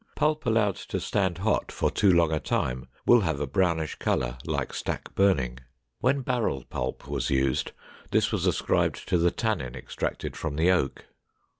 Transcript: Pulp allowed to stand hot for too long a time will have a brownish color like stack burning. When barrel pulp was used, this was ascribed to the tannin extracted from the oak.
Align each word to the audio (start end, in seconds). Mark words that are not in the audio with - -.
Pulp 0.15 0.47
allowed 0.47 0.77
to 0.77 0.99
stand 0.99 1.37
hot 1.37 1.71
for 1.71 1.91
too 1.91 2.11
long 2.11 2.31
a 2.31 2.39
time 2.39 2.87
will 3.05 3.19
have 3.19 3.39
a 3.39 3.45
brownish 3.45 3.93
color 3.99 4.39
like 4.47 4.73
stack 4.73 5.13
burning. 5.13 5.59
When 5.99 6.21
barrel 6.21 6.63
pulp 6.67 7.07
was 7.07 7.29
used, 7.29 7.71
this 8.09 8.31
was 8.31 8.47
ascribed 8.47 9.07
to 9.09 9.19
the 9.19 9.29
tannin 9.29 9.75
extracted 9.75 10.35
from 10.35 10.55
the 10.55 10.71
oak. 10.71 11.05